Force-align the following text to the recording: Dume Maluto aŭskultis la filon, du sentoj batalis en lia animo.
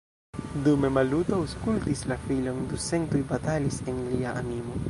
Dume 0.67 0.89
Maluto 0.95 1.35
aŭskultis 1.41 2.03
la 2.13 2.19
filon, 2.25 2.65
du 2.73 2.83
sentoj 2.89 3.25
batalis 3.35 3.81
en 3.93 4.05
lia 4.17 4.39
animo. 4.43 4.79